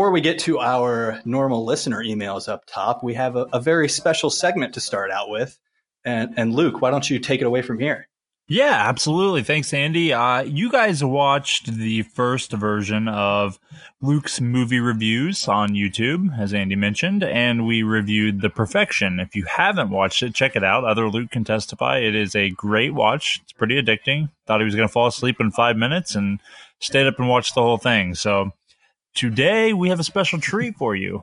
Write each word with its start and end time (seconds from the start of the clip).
before 0.00 0.12
we 0.12 0.22
get 0.22 0.38
to 0.38 0.58
our 0.58 1.20
normal 1.26 1.66
listener 1.66 2.02
emails 2.02 2.48
up 2.48 2.64
top, 2.64 3.04
we 3.04 3.12
have 3.12 3.36
a, 3.36 3.46
a 3.52 3.60
very 3.60 3.86
special 3.86 4.30
segment 4.30 4.72
to 4.72 4.80
start 4.80 5.10
out 5.10 5.28
with. 5.28 5.60
And, 6.06 6.32
and 6.38 6.54
Luke, 6.54 6.80
why 6.80 6.90
don't 6.90 7.10
you 7.10 7.18
take 7.18 7.42
it 7.42 7.46
away 7.46 7.60
from 7.60 7.78
here? 7.78 8.08
Yeah, 8.48 8.88
absolutely. 8.88 9.42
Thanks, 9.42 9.74
Andy. 9.74 10.14
Uh, 10.14 10.40
you 10.40 10.72
guys 10.72 11.04
watched 11.04 11.66
the 11.66 12.00
first 12.00 12.50
version 12.50 13.08
of 13.08 13.58
Luke's 14.00 14.40
movie 14.40 14.80
reviews 14.80 15.46
on 15.46 15.72
YouTube, 15.72 16.34
as 16.38 16.54
Andy 16.54 16.76
mentioned, 16.76 17.22
and 17.22 17.66
we 17.66 17.82
reviewed 17.82 18.40
The 18.40 18.48
Perfection. 18.48 19.20
If 19.20 19.36
you 19.36 19.44
haven't 19.44 19.90
watched 19.90 20.22
it, 20.22 20.34
check 20.34 20.56
it 20.56 20.64
out. 20.64 20.84
Other 20.84 21.10
Luke 21.10 21.30
can 21.30 21.44
testify. 21.44 21.98
It 21.98 22.14
is 22.14 22.34
a 22.34 22.48
great 22.48 22.94
watch. 22.94 23.40
It's 23.42 23.52
pretty 23.52 23.74
addicting. 23.80 24.30
Thought 24.46 24.60
he 24.60 24.64
was 24.64 24.74
going 24.74 24.88
to 24.88 24.92
fall 24.92 25.08
asleep 25.08 25.36
in 25.40 25.50
five 25.50 25.76
minutes 25.76 26.14
and 26.14 26.40
stayed 26.78 27.06
up 27.06 27.18
and 27.18 27.28
watched 27.28 27.54
the 27.54 27.60
whole 27.60 27.76
thing. 27.76 28.14
So 28.14 28.52
today 29.14 29.72
we 29.72 29.88
have 29.88 30.00
a 30.00 30.04
special 30.04 30.40
treat 30.40 30.76
for 30.76 30.94
you. 30.94 31.22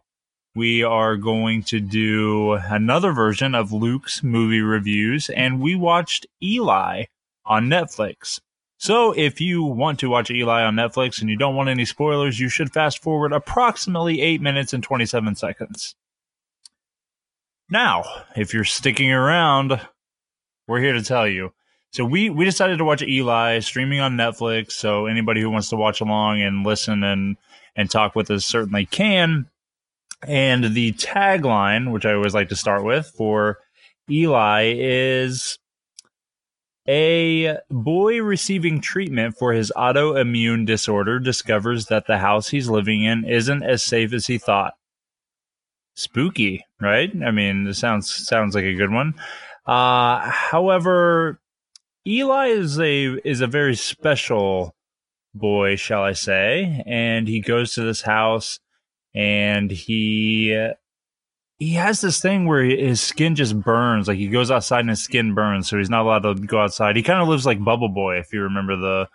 We 0.55 0.83
are 0.83 1.17
going 1.17 1.63
to 1.63 1.79
do 1.79 2.53
another 2.53 3.11
version 3.11 3.53
of 3.53 3.71
Luke's 3.71 4.23
movie 4.23 4.61
reviews, 4.61 5.29
and 5.29 5.61
we 5.61 5.75
watched 5.75 6.25
Eli 6.41 7.05
on 7.45 7.67
Netflix. 7.67 8.39
So 8.79 9.11
if 9.11 9.41
you 9.41 9.63
want 9.63 9.99
to 9.99 10.09
watch 10.09 10.31
Eli 10.31 10.63
on 10.63 10.75
Netflix 10.75 11.21
and 11.21 11.29
you 11.29 11.37
don't 11.37 11.55
want 11.55 11.69
any 11.69 11.85
spoilers, 11.85 12.39
you 12.39 12.49
should 12.49 12.73
fast 12.73 13.01
forward 13.01 13.33
approximately 13.33 14.21
8 14.21 14.41
minutes 14.41 14.73
and 14.73 14.83
27 14.83 15.35
seconds. 15.35 15.95
Now, 17.69 18.03
if 18.35 18.53
you're 18.53 18.63
sticking 18.63 19.11
around, 19.11 19.79
we're 20.67 20.79
here 20.79 20.93
to 20.93 21.03
tell 21.03 21.27
you. 21.27 21.53
So 21.91 22.05
we 22.05 22.29
we 22.29 22.45
decided 22.45 22.77
to 22.77 22.85
watch 22.85 23.01
Eli 23.01 23.59
streaming 23.59 23.99
on 23.99 24.17
Netflix, 24.17 24.73
so 24.73 25.05
anybody 25.05 25.41
who 25.41 25.49
wants 25.49 25.69
to 25.69 25.75
watch 25.75 26.01
along 26.01 26.41
and 26.41 26.65
listen 26.65 27.03
and 27.03 27.37
and 27.77 27.89
talk 27.89 28.15
with 28.15 28.29
us 28.31 28.45
certainly 28.45 28.85
can. 28.85 29.47
And 30.27 30.73
the 30.73 30.93
tagline, 30.93 31.91
which 31.91 32.05
I 32.05 32.13
always 32.13 32.33
like 32.33 32.49
to 32.49 32.55
start 32.55 32.83
with 32.83 33.13
for 33.15 33.59
Eli 34.09 34.73
is 34.75 35.59
a 36.87 37.57
boy 37.69 38.21
receiving 38.21 38.81
treatment 38.81 39.35
for 39.37 39.53
his 39.53 39.71
autoimmune 39.75 40.65
disorder 40.65 41.19
discovers 41.19 41.87
that 41.87 42.07
the 42.07 42.17
house 42.17 42.49
he's 42.49 42.69
living 42.69 43.03
in 43.03 43.25
isn't 43.25 43.61
as 43.61 43.83
safe 43.83 44.13
as 44.13 44.25
he 44.25 44.37
thought. 44.37 44.73
Spooky, 45.95 46.65
right? 46.79 47.11
I 47.23 47.31
mean, 47.31 47.65
this 47.65 47.79
sounds 47.79 48.13
sounds 48.13 48.55
like 48.55 48.63
a 48.63 48.75
good 48.75 48.91
one. 48.91 49.15
Uh, 49.65 50.19
however, 50.29 51.39
Eli 52.07 52.47
is 52.47 52.79
a 52.79 53.15
is 53.27 53.41
a 53.41 53.47
very 53.47 53.75
special 53.75 54.73
boy, 55.39 55.75
shall 55.75 56.03
I 56.03 56.13
say? 56.13 56.83
And 56.85 57.27
he 57.27 57.39
goes 57.39 57.73
to 57.73 57.81
this 57.81 58.01
house, 58.01 58.59
and 59.15 59.71
he 59.71 60.71
he 61.59 61.73
has 61.73 62.01
this 62.01 62.21
thing 62.21 62.47
where 62.47 62.63
his 62.63 63.01
skin 63.01 63.35
just 63.35 63.59
burns. 63.59 64.07
Like 64.07 64.17
he 64.17 64.27
goes 64.27 64.51
outside 64.51 64.81
and 64.81 64.89
his 64.89 65.03
skin 65.03 65.33
burns, 65.33 65.67
so 65.67 65.77
he's 65.77 65.89
not 65.89 66.05
allowed 66.05 66.23
to 66.23 66.35
go 66.35 66.61
outside. 66.61 66.95
He 66.95 67.03
kind 67.03 67.21
of 67.21 67.27
lives 67.27 67.45
like 67.45 67.63
Bubble 67.63 67.89
Boy, 67.89 68.17
if 68.17 68.31
you 68.31 68.43
remember 68.43 68.75
the 68.75 69.09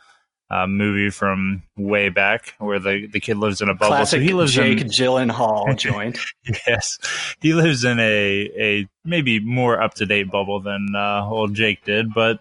uh, 0.51 0.67
movie 0.67 1.11
from 1.11 1.63
way 1.77 2.09
back, 2.09 2.55
where 2.59 2.79
the, 2.79 3.07
the 3.07 3.21
kid 3.21 3.39
lives 3.39 3.61
in 3.61 3.69
a 3.69 3.75
bubble. 3.75 3.97
Classic 3.97 4.19
so 4.19 4.23
he 4.23 4.35
lives 4.35 4.53
Jake 4.53 4.81
in 4.81 4.89
Gyllenhaal 4.89 5.77
joint. 5.79 6.19
yes, 6.67 6.99
he 7.41 7.55
lives 7.55 7.85
in 7.85 7.99
a 8.01 8.51
a 8.59 8.89
maybe 9.05 9.39
more 9.41 9.81
up 9.81 9.95
to 9.95 10.07
date 10.07 10.31
bubble 10.31 10.61
than 10.61 10.89
uh, 10.95 11.25
old 11.25 11.55
Jake 11.55 11.85
did, 11.85 12.13
but. 12.13 12.41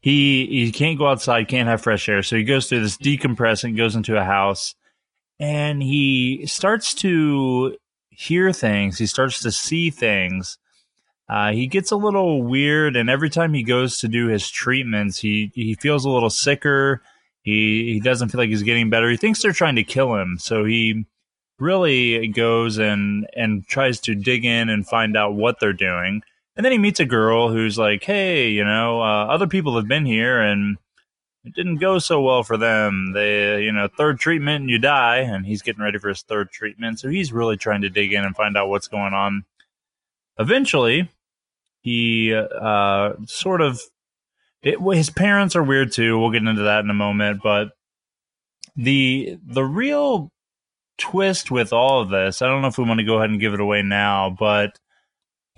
He 0.00 0.46
he 0.46 0.72
can't 0.72 0.98
go 0.98 1.08
outside, 1.08 1.48
can't 1.48 1.68
have 1.68 1.82
fresh 1.82 2.08
air, 2.08 2.22
so 2.22 2.36
he 2.36 2.44
goes 2.44 2.68
through 2.68 2.82
this 2.82 2.96
decompressing, 2.96 3.76
goes 3.76 3.96
into 3.96 4.16
a 4.16 4.24
house, 4.24 4.74
and 5.40 5.82
he 5.82 6.46
starts 6.46 6.94
to 6.94 7.76
hear 8.10 8.52
things, 8.52 8.98
he 8.98 9.06
starts 9.06 9.40
to 9.42 9.50
see 9.50 9.90
things. 9.90 10.58
Uh, 11.28 11.52
he 11.52 11.66
gets 11.66 11.90
a 11.90 11.96
little 11.96 12.42
weird, 12.42 12.94
and 12.94 13.08
every 13.08 13.30
time 13.30 13.54
he 13.54 13.62
goes 13.62 13.98
to 13.98 14.08
do 14.08 14.26
his 14.26 14.50
treatments, 14.50 15.18
he 15.18 15.50
he 15.54 15.74
feels 15.74 16.04
a 16.04 16.10
little 16.10 16.30
sicker. 16.30 17.02
He 17.42 17.94
he 17.94 18.00
doesn't 18.00 18.28
feel 18.28 18.40
like 18.40 18.50
he's 18.50 18.62
getting 18.62 18.90
better. 18.90 19.10
He 19.10 19.16
thinks 19.16 19.42
they're 19.42 19.52
trying 19.52 19.76
to 19.76 19.84
kill 19.84 20.14
him, 20.14 20.36
so 20.38 20.64
he 20.64 21.06
really 21.58 22.28
goes 22.28 22.78
and 22.78 23.26
and 23.34 23.66
tries 23.66 24.00
to 24.00 24.14
dig 24.14 24.44
in 24.44 24.68
and 24.68 24.86
find 24.86 25.16
out 25.16 25.34
what 25.34 25.58
they're 25.60 25.72
doing. 25.72 26.22
And 26.56 26.64
then 26.64 26.72
he 26.72 26.78
meets 26.78 27.00
a 27.00 27.04
girl 27.04 27.50
who's 27.50 27.78
like, 27.78 28.04
"Hey, 28.04 28.50
you 28.50 28.64
know, 28.64 29.00
uh, 29.00 29.26
other 29.26 29.46
people 29.46 29.76
have 29.76 29.88
been 29.88 30.04
here, 30.04 30.40
and 30.40 30.76
it 31.44 31.54
didn't 31.54 31.78
go 31.78 31.98
so 31.98 32.20
well 32.20 32.42
for 32.42 32.56
them. 32.56 33.12
They, 33.14 33.62
you 33.62 33.72
know, 33.72 33.88
third 33.88 34.20
treatment 34.20 34.62
and 34.62 34.70
you 34.70 34.78
die, 34.78 35.18
and 35.18 35.46
he's 35.46 35.62
getting 35.62 35.82
ready 35.82 35.98
for 35.98 36.08
his 36.08 36.22
third 36.22 36.50
treatment. 36.50 37.00
So 37.00 37.08
he's 37.08 37.32
really 37.32 37.56
trying 37.56 37.82
to 37.82 37.88
dig 37.88 38.12
in 38.12 38.24
and 38.24 38.36
find 38.36 38.56
out 38.56 38.68
what's 38.68 38.88
going 38.88 39.14
on. 39.14 39.44
Eventually, 40.38 41.10
he 41.80 42.34
uh, 42.34 43.14
sort 43.26 43.60
of 43.60 43.80
it, 44.62 44.78
his 44.94 45.10
parents 45.10 45.56
are 45.56 45.62
weird 45.62 45.92
too. 45.92 46.18
We'll 46.18 46.30
get 46.30 46.44
into 46.44 46.62
that 46.62 46.84
in 46.84 46.90
a 46.90 46.94
moment, 46.94 47.40
but 47.42 47.70
the 48.76 49.38
the 49.44 49.64
real 49.64 50.30
twist 50.98 51.50
with 51.50 51.72
all 51.72 52.00
of 52.00 52.10
this, 52.10 52.40
I 52.40 52.46
don't 52.46 52.62
know 52.62 52.68
if 52.68 52.78
we 52.78 52.84
want 52.84 53.00
to 53.00 53.04
go 53.04 53.16
ahead 53.16 53.30
and 53.30 53.40
give 53.40 53.54
it 53.54 53.60
away 53.60 53.82
now, 53.82 54.30
but 54.30 54.78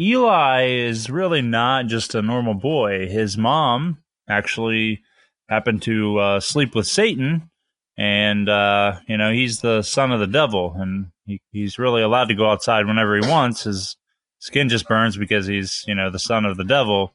Eli 0.01 0.67
is 0.67 1.09
really 1.09 1.43
not 1.43 1.87
just 1.87 2.15
a 2.15 2.23
normal 2.23 2.55
boy. 2.55 3.07
His 3.07 3.39
mom 3.39 3.99
actually 4.29 5.03
happened 5.49 5.83
to 5.83 6.19
uh, 6.19 6.41
sleep 6.41 6.75
with 6.75 6.87
Satan, 6.87 7.51
and 7.97 8.49
uh, 8.49 8.99
you 9.07 9.17
know 9.17 9.33
he's 9.33 9.61
the 9.61 9.83
son 9.83 10.11
of 10.11 10.21
the 10.21 10.27
devil, 10.27 10.75
and 10.77 11.09
he, 11.27 11.41
he's 11.53 11.79
really 11.79 12.03
allowed 12.03 12.27
to 12.27 12.35
go 12.35 12.51
outside 12.51 12.87
whenever 12.87 13.17
he 13.17 13.29
wants. 13.29 13.65
His 13.65 13.97
skin 14.41 14.69
just 14.69 14.89
burns 14.89 15.17
because 15.17 15.47
he's 15.47 15.85
you 15.87 15.95
know 15.95 16.11
the 16.11 16.19
son 16.19 16.45
of 16.45 16.57
the 16.57 16.65
devil. 16.65 17.15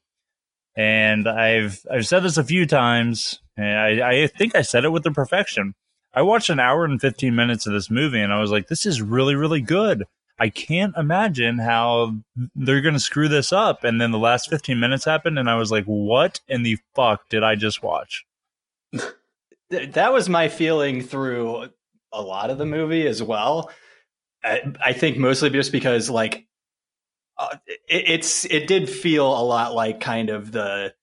And 0.75 1.27
I've 1.27 1.85
I've 1.91 2.07
said 2.07 2.21
this 2.21 2.37
a 2.37 2.43
few 2.43 2.65
times. 2.65 3.39
And 3.57 4.01
I, 4.01 4.09
I 4.09 4.27
think 4.27 4.55
I 4.55 4.61
said 4.61 4.85
it 4.85 4.91
with 4.91 5.03
the 5.03 5.11
perfection. 5.11 5.73
I 6.13 6.21
watched 6.21 6.49
an 6.49 6.61
hour 6.61 6.85
and 6.85 7.01
fifteen 7.01 7.35
minutes 7.35 7.67
of 7.67 7.73
this 7.73 7.91
movie, 7.91 8.21
and 8.21 8.31
I 8.31 8.39
was 8.39 8.51
like, 8.51 8.67
"This 8.67 8.85
is 8.85 9.01
really, 9.01 9.35
really 9.35 9.61
good." 9.61 10.05
I 10.39 10.49
can't 10.49 10.95
imagine 10.95 11.59
how 11.59 12.15
they're 12.55 12.81
going 12.81 12.93
to 12.93 12.99
screw 12.99 13.27
this 13.27 13.51
up. 13.51 13.83
And 13.83 13.99
then 13.99 14.11
the 14.11 14.17
last 14.17 14.49
15 14.49 14.79
minutes 14.79 15.05
happened, 15.05 15.37
and 15.37 15.49
I 15.49 15.55
was 15.55 15.71
like, 15.71 15.85
what 15.85 16.39
in 16.47 16.63
the 16.63 16.77
fuck 16.95 17.27
did 17.29 17.43
I 17.43 17.55
just 17.55 17.83
watch? 17.83 18.25
that 19.69 20.13
was 20.13 20.29
my 20.29 20.47
feeling 20.47 21.01
through 21.01 21.69
a 22.11 22.21
lot 22.21 22.49
of 22.49 22.57
the 22.57 22.65
movie 22.65 23.05
as 23.05 23.21
well. 23.21 23.69
I, 24.43 24.93
think 24.93 25.17
mostly 25.17 25.49
just 25.49 25.71
because, 25.71 26.09
like, 26.09 26.47
uh, 27.37 27.57
it, 27.67 28.03
it's 28.07 28.45
it 28.45 28.67
did 28.67 28.89
feel 28.89 29.27
a 29.27 29.43
lot 29.43 29.73
like 29.75 29.99
kind 29.99 30.29
of 30.29 30.53
the 30.53 30.93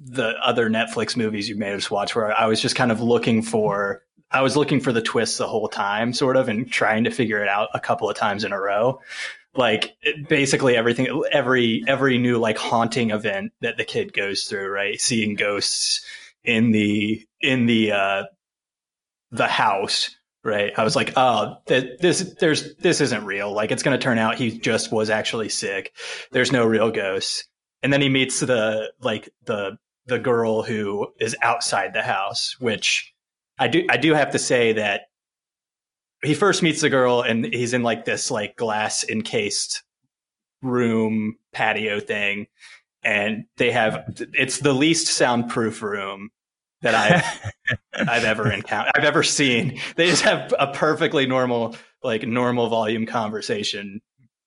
the 0.00 0.34
other 0.42 0.68
Netflix 0.68 1.16
movies 1.16 1.48
you 1.48 1.56
made 1.56 1.74
us 1.74 1.90
watched, 1.90 2.16
where 2.16 2.38
I 2.38 2.46
was 2.46 2.60
just 2.60 2.74
kind 2.74 2.90
of 2.90 3.00
looking 3.00 3.40
for 3.42 4.02
I 4.30 4.42
was 4.42 4.56
looking 4.56 4.80
for 4.80 4.92
the 4.92 5.02
twist 5.02 5.38
the 5.38 5.48
whole 5.48 5.68
time, 5.68 6.12
sort 6.12 6.36
of, 6.36 6.48
and 6.48 6.70
trying 6.70 7.04
to 7.04 7.10
figure 7.10 7.42
it 7.42 7.48
out 7.48 7.70
a 7.74 7.80
couple 7.80 8.08
of 8.08 8.16
times 8.16 8.44
in 8.44 8.52
a 8.52 8.60
row. 8.60 9.00
Like 9.54 9.96
basically 10.28 10.76
everything, 10.76 11.24
every 11.32 11.82
every 11.88 12.18
new 12.18 12.38
like 12.38 12.56
haunting 12.56 13.10
event 13.10 13.52
that 13.60 13.76
the 13.76 13.84
kid 13.84 14.12
goes 14.12 14.44
through, 14.44 14.68
right? 14.70 15.00
Seeing 15.00 15.34
ghosts 15.34 16.04
in 16.44 16.70
the 16.70 17.26
in 17.40 17.66
the 17.66 17.92
uh, 17.92 18.22
the 19.32 19.48
house, 19.48 20.14
right? 20.44 20.72
I 20.78 20.84
was 20.84 20.94
like, 20.94 21.14
oh, 21.16 21.56
th- 21.66 21.98
this 21.98 22.34
there's 22.38 22.76
this 22.76 23.00
isn't 23.00 23.24
real. 23.24 23.52
Like 23.52 23.72
it's 23.72 23.82
going 23.82 23.98
to 23.98 24.02
turn 24.02 24.18
out 24.18 24.36
he 24.36 24.56
just 24.56 24.92
was 24.92 25.10
actually 25.10 25.48
sick. 25.48 25.96
There's 26.30 26.52
no 26.52 26.64
real 26.64 26.92
ghosts. 26.92 27.44
And 27.82 27.92
then 27.92 28.02
he 28.02 28.08
meets 28.08 28.40
the 28.40 28.92
like 29.00 29.30
the 29.46 29.78
the 30.06 30.18
girl 30.18 30.62
who 30.62 31.08
is 31.18 31.36
outside 31.42 31.92
the 31.92 32.02
house, 32.02 32.56
which 32.60 33.12
I 33.60 33.68
do 33.68 33.84
I 33.90 33.98
do 33.98 34.14
have 34.14 34.30
to 34.32 34.38
say 34.38 34.72
that 34.72 35.02
he 36.24 36.34
first 36.34 36.62
meets 36.62 36.80
the 36.80 36.88
girl 36.88 37.20
and 37.20 37.44
he's 37.44 37.74
in 37.74 37.82
like 37.82 38.06
this 38.06 38.30
like 38.30 38.56
glass 38.56 39.04
encased 39.08 39.82
room 40.62 41.36
patio 41.52 42.00
thing 42.00 42.46
and 43.02 43.44
they 43.58 43.70
have 43.70 44.04
it's 44.32 44.58
the 44.58 44.72
least 44.72 45.08
soundproof 45.08 45.82
room 45.82 46.30
that 46.80 46.94
I've 46.94 47.52
I've 48.08 48.24
ever 48.24 48.50
encountered 48.50 48.92
I've 48.96 49.04
ever 49.04 49.22
seen. 49.22 49.78
They 49.96 50.06
just 50.06 50.22
have 50.22 50.54
a 50.58 50.68
perfectly 50.68 51.26
normal 51.26 51.76
like 52.02 52.26
normal 52.26 52.68
volume 52.68 53.04
conversation 53.04 54.00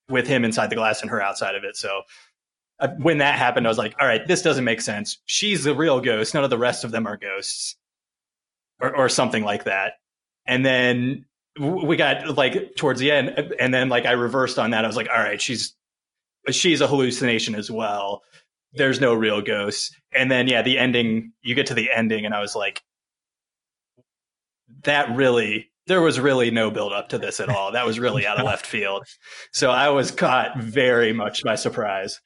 with 0.10 0.28
him 0.28 0.44
inside 0.44 0.72
the 0.72 0.76
glass 0.76 1.02
and 1.02 1.12
her 1.12 1.22
outside 1.22 1.54
of 1.54 1.64
it. 1.64 1.78
So 1.78 2.02
uh, 2.80 2.90
when 2.98 3.20
that 3.20 3.36
happened, 3.38 3.68
I 3.68 3.70
was 3.70 3.78
like, 3.78 3.96
all 4.02 4.08
right, 4.08 4.28
this 4.28 4.42
doesn't 4.42 4.64
make 4.64 4.82
sense. 4.82 5.20
She's 5.26 5.64
the 5.64 5.76
real 5.76 6.02
ghost. 6.02 6.34
None 6.34 6.44
of 6.44 6.50
the 6.50 6.58
rest 6.58 6.84
of 6.84 6.92
them 6.92 7.06
are 7.06 7.16
ghosts 7.16 7.78
or, 8.84 8.96
or 8.96 9.10
something 9.10 9.44
like 9.44 9.64
that. 9.64 9.94
And 10.46 10.66
then 10.66 11.26
we 11.60 11.96
got 11.96 12.38
like 12.38 12.76
towards 12.76 13.00
the 13.00 13.12
end, 13.12 13.54
and 13.60 13.74
then 13.74 13.90
like 13.90 14.06
I 14.06 14.12
reversed 14.12 14.60
on 14.60 14.72
that. 14.72 14.84
I 14.84 14.88
was 14.88 14.98
like, 14.98 15.10
all 15.10 15.22
right, 15.22 15.42
she's 15.42 15.74
she's 16.52 16.82
a 16.82 16.88
hallucination 16.88 17.56
as 17.56 17.72
well. 17.72 18.22
There's 18.74 19.00
no 19.00 19.14
real 19.14 19.42
ghosts. 19.42 19.96
And 20.14 20.30
then 20.30 20.48
yeah, 20.48 20.62
the 20.62 20.78
ending. 20.78 21.32
You 21.42 21.56
get 21.56 21.68
to 21.68 21.74
the 21.74 21.90
ending, 21.92 22.26
and 22.26 22.36
I 22.36 22.42
was 22.42 22.56
like, 22.56 22.82
that 24.84 25.16
really 25.16 25.72
there 25.88 26.02
was 26.02 26.20
really 26.20 26.50
no 26.52 26.72
build 26.72 26.94
up 26.94 27.10
to 27.10 27.18
this 27.18 27.40
at 27.40 27.50
all. 27.50 27.72
That 27.72 27.86
was 27.86 28.00
really 28.00 28.26
out 28.26 28.40
of 28.40 28.46
left 28.46 28.66
field. 28.66 29.06
So 29.52 29.70
I 29.70 29.90
was 29.90 30.10
caught 30.10 30.58
very 30.58 31.14
much 31.14 31.44
by 31.44 31.56
surprise. 31.56 32.20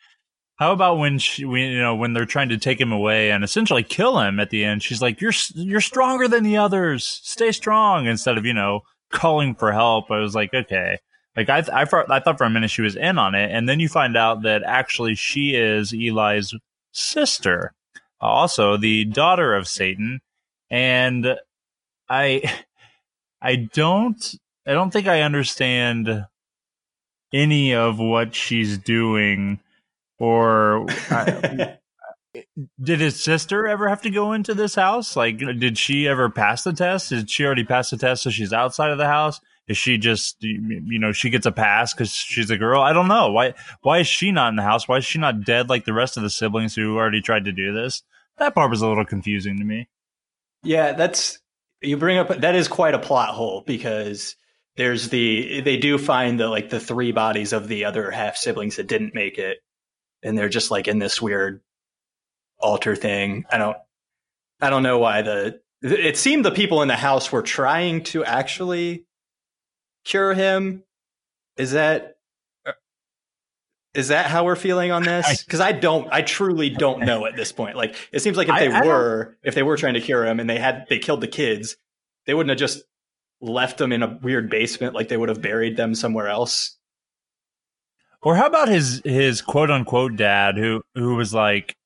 How 0.57 0.71
about 0.71 0.98
when 0.98 1.19
she, 1.19 1.44
you 1.44 1.80
know, 1.80 1.95
when 1.95 2.13
they're 2.13 2.25
trying 2.25 2.50
to 2.50 2.57
take 2.57 2.81
him 2.81 2.92
away 2.92 3.31
and 3.31 3.44
essentially 3.44 3.83
kill 3.83 4.19
him 4.19 4.39
at 4.39 4.50
the 4.50 4.65
end? 4.65 4.81
She's 4.81 5.01
like, 5.01 5.21
"You're 5.21 5.33
you're 5.54 5.81
stronger 5.81 6.27
than 6.27 6.44
the 6.44 6.57
others. 6.57 7.21
Stay 7.24 7.51
strong." 7.51 8.07
Instead 8.07 8.38
of 8.38 8.45
you 8.45 8.54
know 8.54 8.81
calling 9.12 9.56
for 9.56 9.71
help, 9.71 10.12
I 10.12 10.19
was 10.19 10.36
like, 10.36 10.54
okay. 10.54 11.00
Like 11.36 11.50
I, 11.50 11.59
I, 11.71 11.81
I 12.09 12.19
thought 12.19 12.38
for 12.38 12.45
a 12.45 12.50
minute 12.50 12.71
she 12.71 12.81
was 12.81 12.95
in 12.95 13.19
on 13.19 13.36
it, 13.36 13.51
and 13.51 13.69
then 13.69 13.80
you 13.80 13.88
find 13.88 14.18
out 14.18 14.42
that 14.42 14.63
actually 14.63 15.13
she 15.15 15.54
is 15.54 15.94
Eli's 15.94 16.56
sister, 16.92 17.74
also 18.19 18.75
the 18.75 19.06
daughter 19.06 19.54
of 19.54 19.68
Satan, 19.68 20.19
and 20.71 21.36
I, 22.09 22.42
I 23.42 23.56
don't, 23.56 24.36
I 24.65 24.74
don't 24.74 24.92
think 24.92 25.07
I 25.07 25.21
understand 25.21 26.25
any 27.31 27.75
of 27.75 28.00
what 28.00 28.33
she's 28.33 28.80
doing 28.80 29.59
or 30.19 30.90
I, 31.10 31.22
eh, 32.36 32.42
did 32.81 33.00
his 33.00 33.22
sister 33.22 33.68
ever 33.68 33.88
have 33.88 34.02
to 34.04 34.10
go 34.10 34.34
into 34.34 34.54
this 34.54 34.75
house? 34.75 35.16
Like, 35.16 35.42
uh, 35.42 35.54
did 35.54 35.78
she 35.78 36.08
ever 36.08 36.30
pass 36.30 36.64
the 36.64 36.74
test? 36.74 37.10
Did 37.10 37.30
she 37.30 37.46
already 37.46 37.64
pass 37.64 37.90
the 37.90 37.98
test 37.98 38.24
so 38.24 38.30
she's 38.30 38.54
outside 38.54 38.92
of 38.92 38.98
the 38.98 39.08
house? 39.08 39.40
Is 39.68 39.78
she 39.78 39.98
just, 39.98 40.38
you 40.42 40.98
know, 40.98 41.12
she 41.12 41.30
gets 41.30 41.46
a 41.46 41.52
pass 41.52 41.94
because 41.94 42.12
she's 42.12 42.50
a 42.50 42.58
girl? 42.58 42.81
I 42.81 42.94
don't 42.94 43.10
know. 43.10 43.31
Why, 43.31 43.54
why 43.81 44.00
is 44.00 44.08
she 44.08 44.31
not 44.31 44.50
in 44.50 44.56
the 44.56 44.64
house? 44.64 44.88
Why 44.88 44.98
is 44.98 45.06
she 45.06 45.19
not 45.19 45.44
dead 45.44 45.68
like 45.68 45.84
the 45.84 45.94
rest 45.94 46.16
of 46.16 46.24
the 46.24 46.30
siblings 46.30 46.74
who 46.74 46.96
already 46.96 47.22
tried 47.22 47.46
to 47.46 47.52
do 47.52 47.74
this? 47.74 48.02
That 48.38 48.56
part 48.56 48.69
was 48.69 48.81
a 48.81 48.88
little 48.88 49.06
confusing 49.06 49.58
to 49.58 49.66
me. 49.66 49.90
Yeah, 50.64 50.94
that's, 50.94 51.40
you 51.81 51.98
bring 51.98 52.18
up, 52.18 52.30
that 52.30 52.56
is 52.56 52.69
quite 52.69 52.94
a 52.94 53.00
plot 53.00 53.30
hole 53.30 53.64
because 53.68 54.38
there's 54.78 55.10
the, 55.10 55.60
they 55.62 55.75
do 55.75 55.98
find 55.98 56.40
the, 56.40 56.48
like, 56.48 56.69
the 56.69 56.80
three 56.80 57.12
bodies 57.12 57.52
of 57.52 57.68
the 57.68 57.86
other 57.86 58.10
half 58.10 58.38
siblings 58.38 58.78
that 58.78 58.88
didn't 58.88 59.14
make 59.14 59.38
it 59.38 59.58
and 60.28 60.38
they're 60.38 60.50
just 60.50 60.72
like 60.72 60.88
in 60.88 61.00
this 61.00 61.22
weird 61.22 61.62
altar 62.60 62.96
thing. 62.96 63.46
I 63.50 63.58
don't 63.58 63.78
I 64.62 64.70
don't 64.70 64.84
know 64.84 65.00
why 65.00 65.22
the 65.22 65.62
it 65.82 66.18
seemed 66.18 66.44
the 66.44 66.52
people 66.52 66.82
in 66.82 66.88
the 66.88 66.96
house 66.96 67.32
were 67.32 67.44
trying 67.44 68.04
to 68.06 68.26
actually 68.26 69.06
cure 70.04 70.34
him. 70.34 70.84
Is 71.56 71.72
that 71.72 72.18
uh, 72.66 72.74
is 73.94 74.08
that 74.10 74.26
how 74.28 74.46
we're 74.46 74.56
feeling 74.56 74.92
on 74.92 75.04
this? 75.04 75.44
Because 75.44 75.60
I, 75.60 75.70
I, 75.70 75.72
don't, 75.72 76.08
I 76.12 76.22
truly 76.22 76.70
don't 76.70 77.02
know 77.02 77.26
at 77.26 77.36
this 77.36 77.52
point. 77.52 77.76
Like, 77.76 77.96
it 78.12 78.22
seems 78.22 78.38
like 78.38 78.48
if 78.48 78.56
they 78.56 78.72
I, 78.72 78.86
were, 78.86 79.38
if 79.44 79.56
they 79.56 79.64
were 79.64 79.78
trying 79.78 79.96
to 79.96 80.02
cure 80.02 80.26
him 80.26 80.40
and 80.40 80.50
they 80.50 80.60
had, 80.60 80.86
they 80.90 81.00
killed 81.00 81.22
the 81.22 81.28
kids, 81.28 81.78
they 82.26 82.34
wouldn't 82.34 82.50
have 82.50 82.60
just 82.60 82.84
left 83.42 83.78
them 83.78 83.92
in 83.92 84.04
a 84.04 84.20
weird 84.22 84.50
basement. 84.50 84.94
Like 84.94 85.10
they 85.10 85.18
would 85.18 85.30
have 85.30 85.42
buried 85.42 85.78
them 85.78 85.96
somewhere 85.96 86.28
else. 86.28 86.77
Or 88.28 88.36
how 88.36 88.48
about 88.48 88.68
his 88.68 89.02
his 89.06 89.42
quote 89.42 89.72
unquote 89.72 90.18
dad 90.18 90.58
who 90.58 90.84
who 90.96 91.16
was 91.16 91.34
like 91.34 91.78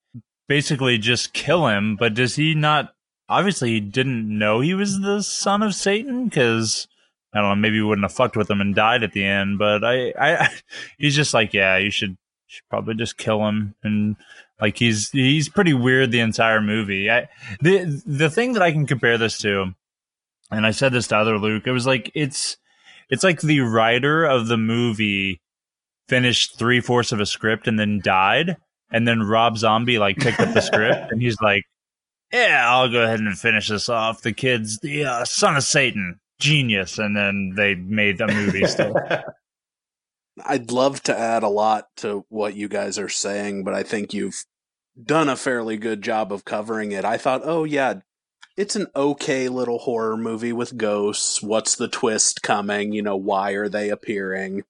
basically 0.47 0.97
just 0.97 1.33
kill 1.33 1.67
him, 1.67 1.95
but 1.95 2.15
does 2.15 2.35
he 2.35 2.55
not 2.55 2.95
obviously 3.29 3.73
he 3.73 3.79
didn't 3.79 4.27
know 4.27 4.59
he 4.59 4.73
was 4.73 4.99
the 5.01 5.21
son 5.21 5.61
of 5.61 5.75
Satan 5.75 6.25
because 6.25 6.87
I 7.31 7.41
don't 7.41 7.49
know, 7.49 7.55
maybe 7.57 7.75
he 7.75 7.83
wouldn't 7.83 8.05
have 8.05 8.13
fucked 8.15 8.35
with 8.35 8.49
him 8.49 8.59
and 8.59 8.73
died 8.73 9.03
at 9.03 9.11
the 9.11 9.23
end, 9.23 9.59
but 9.59 9.83
I, 9.83 10.13
I, 10.19 10.49
he's 10.97 11.15
just 11.15 11.31
like, 11.35 11.53
yeah, 11.53 11.77
you 11.77 11.91
should, 11.91 12.17
should 12.47 12.67
probably 12.71 12.95
just 12.95 13.19
kill 13.19 13.47
him. 13.47 13.75
And 13.83 14.15
like, 14.59 14.77
he's, 14.79 15.11
he's 15.11 15.47
pretty 15.47 15.75
weird 15.75 16.09
the 16.09 16.21
entire 16.21 16.59
movie. 16.59 17.11
I, 17.11 17.29
the, 17.61 18.01
the 18.03 18.31
thing 18.31 18.53
that 18.53 18.63
I 18.63 18.71
can 18.71 18.87
compare 18.87 19.19
this 19.19 19.37
to, 19.41 19.75
and 20.49 20.65
I 20.65 20.71
said 20.71 20.91
this 20.91 21.05
to 21.09 21.17
other 21.17 21.37
Luke, 21.37 21.67
it 21.67 21.71
was 21.71 21.85
like, 21.85 22.11
it's, 22.15 22.57
it's 23.11 23.23
like 23.23 23.41
the 23.41 23.59
writer 23.59 24.25
of 24.25 24.47
the 24.47 24.57
movie 24.57 25.39
finished 26.07 26.57
three 26.57 26.81
fourths 26.81 27.11
of 27.11 27.19
a 27.19 27.25
script 27.25 27.67
and 27.67 27.79
then 27.79 27.99
died. 28.03 28.57
And 28.91 29.07
then 29.07 29.21
Rob 29.21 29.57
Zombie 29.57 29.99
like 29.99 30.17
picked 30.17 30.39
up 30.39 30.53
the 30.53 30.61
script 30.61 31.07
and 31.11 31.21
he's 31.21 31.39
like, 31.41 31.63
"Yeah, 32.31 32.65
I'll 32.67 32.91
go 32.91 33.03
ahead 33.03 33.19
and 33.19 33.37
finish 33.37 33.69
this 33.69 33.89
off. 33.89 34.21
The 34.21 34.33
kid's 34.33 34.79
the 34.79 35.05
uh, 35.05 35.25
son 35.25 35.55
of 35.55 35.63
Satan, 35.63 36.19
genius." 36.39 36.97
And 36.97 37.15
then 37.15 37.53
they 37.55 37.75
made 37.75 38.17
the 38.17 38.27
movie 38.27 38.65
still. 38.65 38.95
I'd 40.45 40.71
love 40.71 41.03
to 41.03 41.17
add 41.17 41.43
a 41.43 41.49
lot 41.49 41.87
to 41.97 42.25
what 42.29 42.55
you 42.55 42.67
guys 42.67 42.97
are 42.97 43.09
saying, 43.09 43.63
but 43.63 43.73
I 43.73 43.83
think 43.83 44.13
you've 44.13 44.45
done 45.01 45.29
a 45.29 45.35
fairly 45.35 45.77
good 45.77 46.01
job 46.01 46.31
of 46.31 46.45
covering 46.45 46.91
it. 46.91 47.05
I 47.05 47.17
thought, 47.17 47.41
oh 47.43 47.63
yeah, 47.63 47.95
it's 48.57 48.75
an 48.75 48.87
okay 48.95 49.49
little 49.49 49.79
horror 49.79 50.17
movie 50.17 50.53
with 50.53 50.77
ghosts. 50.77 51.41
What's 51.41 51.75
the 51.75 51.87
twist 51.87 52.41
coming? 52.41 52.91
You 52.91 53.01
know, 53.01 53.15
why 53.15 53.51
are 53.51 53.69
they 53.69 53.89
appearing? 53.89 54.63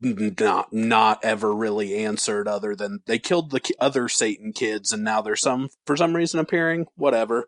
Not 0.00 0.72
not 0.72 1.24
ever 1.24 1.54
really 1.54 1.96
answered 2.04 2.48
other 2.48 2.74
than 2.74 3.00
they 3.06 3.18
killed 3.18 3.50
the 3.50 3.60
other 3.78 4.08
Satan 4.08 4.52
kids 4.52 4.92
and 4.92 5.04
now 5.04 5.20
there's 5.20 5.40
some 5.40 5.68
for 5.86 5.96
some 5.96 6.16
reason 6.16 6.40
appearing 6.40 6.86
whatever. 6.96 7.46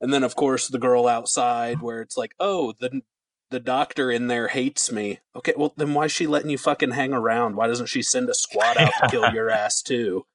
And 0.00 0.12
then 0.12 0.22
of 0.22 0.36
course 0.36 0.68
the 0.68 0.78
girl 0.78 1.06
outside 1.06 1.80
where 1.80 2.00
it's 2.00 2.16
like 2.16 2.34
oh 2.38 2.74
the 2.78 3.02
the 3.50 3.60
doctor 3.60 4.10
in 4.10 4.28
there 4.28 4.48
hates 4.48 4.92
me. 4.92 5.20
Okay 5.34 5.54
well 5.56 5.74
then 5.76 5.94
why 5.94 6.04
is 6.04 6.12
she 6.12 6.26
letting 6.26 6.50
you 6.50 6.58
fucking 6.58 6.92
hang 6.92 7.12
around? 7.12 7.56
Why 7.56 7.66
doesn't 7.66 7.86
she 7.86 8.02
send 8.02 8.28
a 8.28 8.34
squad 8.34 8.76
out 8.76 8.92
to 9.00 9.08
kill 9.08 9.32
your 9.32 9.50
ass 9.50 9.82
too? 9.82 10.26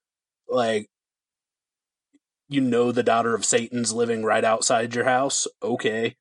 Like 0.50 0.90
you 2.48 2.62
know 2.62 2.92
the 2.92 3.04
daughter 3.04 3.34
of 3.34 3.46
Satan's 3.46 3.94
living 3.94 4.24
right 4.24 4.44
outside 4.44 4.94
your 4.94 5.06
house? 5.06 5.48
Okay 5.64 6.16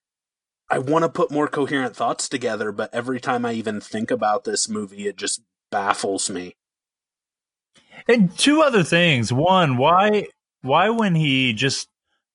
I 0.70 0.78
want 0.78 1.04
to 1.04 1.08
put 1.08 1.30
more 1.30 1.48
coherent 1.48 1.94
thoughts 1.94 2.28
together, 2.28 2.72
but 2.72 2.92
every 2.92 3.20
time 3.20 3.44
I 3.44 3.52
even 3.52 3.80
think 3.80 4.10
about 4.10 4.44
this 4.44 4.68
movie, 4.68 5.06
it 5.06 5.16
just 5.16 5.42
baffles 5.70 6.30
me. 6.30 6.56
And 8.08 8.36
two 8.36 8.62
other 8.62 8.82
things. 8.82 9.32
One, 9.32 9.76
why 9.76 10.28
why 10.62 10.90
when 10.90 11.14
he 11.14 11.52
just 11.52 11.88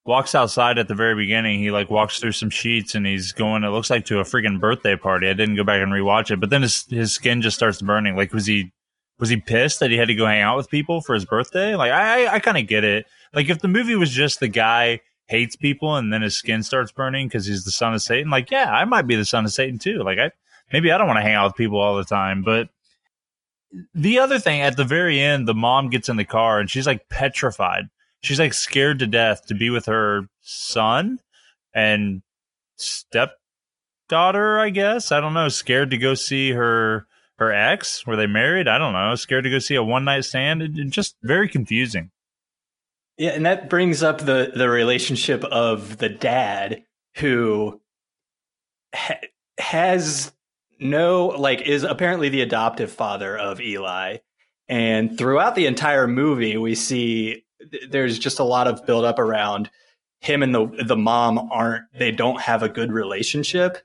walks 0.05 0.33
outside 0.33 0.77
at 0.77 0.87
the 0.87 0.95
very 0.95 1.15
beginning, 1.15 1.59
he 1.59 1.71
like 1.71 1.89
walks 1.89 2.19
through 2.19 2.31
some 2.31 2.49
sheets 2.49 2.95
and 2.95 3.05
he's 3.05 3.31
going 3.31 3.63
it 3.63 3.69
looks 3.69 3.89
like 3.89 4.05
to 4.05 4.19
a 4.19 4.23
freaking 4.23 4.59
birthday 4.59 4.95
party. 4.95 5.27
I 5.27 5.33
didn't 5.33 5.55
go 5.55 5.63
back 5.63 5.81
and 5.81 5.91
rewatch 5.91 6.31
it, 6.31 6.39
but 6.39 6.49
then 6.49 6.61
his 6.61 6.85
his 6.89 7.13
skin 7.13 7.41
just 7.41 7.57
starts 7.57 7.81
burning. 7.81 8.15
Like 8.15 8.33
was 8.33 8.45
he 8.45 8.71
was 9.19 9.29
he 9.29 9.37
pissed 9.37 9.79
that 9.79 9.91
he 9.91 9.97
had 9.97 10.07
to 10.07 10.15
go 10.15 10.25
hang 10.25 10.41
out 10.41 10.57
with 10.57 10.69
people 10.69 11.01
for 11.01 11.13
his 11.13 11.25
birthday? 11.25 11.75
Like 11.75 11.91
I 11.91 12.25
I, 12.25 12.33
I 12.35 12.39
kind 12.39 12.57
of 12.57 12.67
get 12.67 12.83
it. 12.83 13.05
Like 13.33 13.49
if 13.49 13.59
the 13.59 13.67
movie 13.67 13.95
was 13.95 14.11
just 14.11 14.39
the 14.39 14.47
guy 14.47 15.01
hates 15.29 15.55
people 15.55 15.95
and 15.95 16.11
then 16.11 16.23
his 16.23 16.35
skin 16.35 16.63
starts 16.63 16.91
burning 16.91 17.27
because 17.27 17.45
he's 17.45 17.63
the 17.63 17.71
son 17.71 17.93
of 17.93 18.01
Satan. 18.01 18.31
Like, 18.31 18.49
yeah, 18.49 18.71
I 18.71 18.83
might 18.85 19.05
be 19.05 19.15
the 19.15 19.25
son 19.25 19.45
of 19.45 19.53
Satan 19.53 19.77
too. 19.77 20.03
Like, 20.03 20.17
I 20.17 20.31
maybe 20.73 20.91
I 20.91 20.97
don't 20.97 21.07
want 21.07 21.17
to 21.17 21.23
hang 21.23 21.35
out 21.35 21.45
with 21.45 21.55
people 21.55 21.79
all 21.79 21.95
the 21.95 22.03
time, 22.03 22.41
but 22.41 22.69
the 23.93 24.17
other 24.17 24.39
thing 24.39 24.61
at 24.61 24.75
the 24.75 24.83
very 24.83 25.19
end, 25.19 25.47
the 25.47 25.53
mom 25.53 25.91
gets 25.91 26.09
in 26.09 26.17
the 26.17 26.25
car 26.25 26.59
and 26.59 26.69
she's 26.69 26.87
like 26.87 27.07
petrified. 27.09 27.89
She's 28.21 28.39
like 28.39 28.55
scared 28.55 28.99
to 28.99 29.07
death 29.07 29.45
to 29.45 29.53
be 29.53 29.69
with 29.69 29.85
her 29.85 30.23
son 30.41 31.19
and 31.75 32.23
stepdaughter, 32.75 34.59
I 34.59 34.71
guess. 34.71 35.11
I 35.11 35.21
don't 35.21 35.35
know. 35.35 35.47
Scared 35.47 35.91
to 35.91 35.97
go 35.99 36.15
see 36.15 36.51
her 36.51 37.05
her 37.37 37.53
ex. 37.53 38.05
Were 38.07 38.15
they 38.15 38.27
married? 38.27 38.67
I 38.67 38.79
don't 38.79 38.93
know. 38.93 39.13
Scared 39.13 39.43
to 39.43 39.51
go 39.51 39.59
see 39.59 39.75
a 39.75 39.83
one 39.83 40.05
night 40.05 40.25
stand. 40.25 40.63
It, 40.63 40.77
it, 40.77 40.89
just 40.89 41.15
very 41.21 41.47
confusing. 41.47 42.09
Yeah, 43.19 43.31
and 43.31 43.45
that 43.45 43.69
brings 43.69 44.01
up 44.01 44.19
the 44.19 44.53
the 44.55 44.69
relationship 44.69 45.43
of 45.43 45.97
the 45.97 46.07
dad 46.07 46.83
who 47.17 47.81
ha- 48.95 49.19
has 49.59 50.31
no 50.79 51.27
like 51.27 51.61
is 51.63 51.83
apparently 51.83 52.29
the 52.29 52.41
adoptive 52.41 52.91
father 52.91 53.37
of 53.37 53.59
Eli. 53.59 54.17
And 54.69 55.17
throughout 55.17 55.55
the 55.55 55.65
entire 55.65 56.07
movie, 56.07 56.55
we 56.55 56.75
see 56.75 57.43
there's 57.89 58.17
just 58.17 58.39
a 58.39 58.45
lot 58.45 58.67
of 58.67 58.85
build 58.85 59.03
up 59.03 59.19
around 59.19 59.69
him 60.21 60.41
and 60.41 60.55
the 60.55 60.67
the 60.85 60.95
mom 60.95 61.49
aren't 61.51 61.83
they 61.93 62.11
don't 62.11 62.39
have 62.39 62.63
a 62.63 62.69
good 62.69 62.89
relationship. 62.89 63.79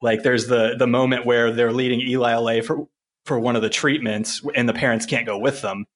Like 0.00 0.22
there's 0.22 0.46
the 0.46 0.76
the 0.78 0.86
moment 0.86 1.26
where 1.26 1.50
they're 1.50 1.72
leading 1.72 2.00
Eli 2.00 2.30
away 2.30 2.60
for 2.60 2.86
for 3.26 3.40
one 3.40 3.56
of 3.56 3.62
the 3.62 3.70
treatments 3.70 4.40
and 4.54 4.68
the 4.68 4.72
parents 4.72 5.04
can't 5.04 5.26
go 5.26 5.36
with 5.36 5.62
them 5.62 5.86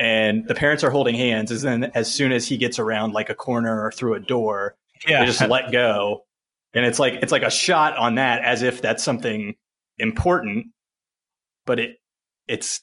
and 0.00 0.48
the 0.48 0.54
parents 0.54 0.82
are 0.82 0.90
holding 0.90 1.14
hands. 1.14 1.50
And 1.50 1.82
then 1.82 1.92
as 1.94 2.10
soon 2.10 2.32
as 2.32 2.48
he 2.48 2.56
gets 2.56 2.78
around 2.78 3.12
like 3.12 3.28
a 3.28 3.34
corner 3.34 3.84
or 3.84 3.92
through 3.92 4.14
a 4.14 4.20
door, 4.20 4.74
yeah. 5.06 5.20
they 5.20 5.26
just 5.26 5.46
let 5.46 5.70
go. 5.70 6.24
And 6.72 6.86
it's 6.86 6.98
like 6.98 7.14
it's 7.14 7.30
like 7.30 7.42
a 7.42 7.50
shot 7.50 7.96
on 7.98 8.14
that 8.14 8.42
as 8.42 8.62
if 8.62 8.80
that's 8.80 9.04
something 9.04 9.54
important, 9.98 10.68
but 11.66 11.78
it 11.78 11.98
it's 12.48 12.80